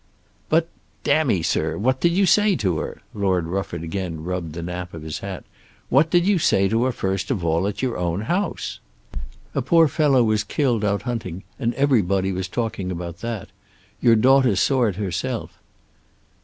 "But, 0.49 0.67
damme, 1.03 1.43
Sir, 1.43 1.77
what 1.77 2.01
did 2.01 2.11
you 2.13 2.25
say 2.25 2.55
to 2.55 2.79
her?" 2.79 3.01
Lord 3.13 3.45
Rufford 3.45 3.83
again 3.83 4.23
rubbed 4.23 4.53
the 4.53 4.63
nap 4.63 4.95
of 4.95 5.03
his 5.03 5.19
hat. 5.19 5.43
"What 5.89 6.09
did 6.09 6.25
you 6.25 6.39
say 6.39 6.67
to 6.69 6.85
her 6.85 6.91
first 6.91 7.29
of 7.29 7.45
all, 7.45 7.67
at 7.67 7.83
your 7.83 7.99
own 7.99 8.21
house?" 8.21 8.79
"A 9.53 9.61
poor 9.61 9.87
fellow 9.87 10.23
was 10.23 10.43
killed 10.43 10.83
out 10.83 11.03
hunting 11.03 11.43
and 11.59 11.75
everybody 11.75 12.31
was 12.31 12.47
talking 12.47 12.89
about 12.89 13.19
that. 13.19 13.49
Your 14.01 14.15
daughter 14.15 14.55
saw 14.55 14.85
it 14.85 14.95
herself." 14.95 15.59